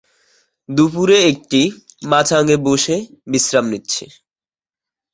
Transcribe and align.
দুপুরে 0.69 1.17
একটা 1.31 1.61
মাচাঙে 2.09 2.55
বসে 2.65 2.95
বিশ্রাম 3.31 3.65
নিচ্ছি। 3.71 4.05